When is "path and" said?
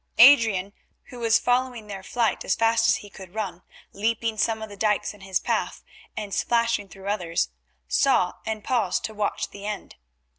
5.39-6.33